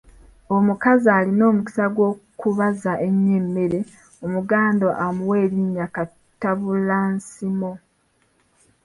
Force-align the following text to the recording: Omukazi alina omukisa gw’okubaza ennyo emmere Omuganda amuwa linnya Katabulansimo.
Omukazi 0.55 1.07
alina 1.17 1.43
omukisa 1.51 1.85
gw’okubaza 1.95 2.93
ennyo 3.07 3.33
emmere 3.41 3.79
Omuganda 4.25 4.87
amuwa 5.05 5.39
linnya 5.51 5.85
Katabulansimo. 5.95 7.71